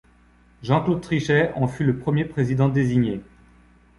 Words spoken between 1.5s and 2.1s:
en fut le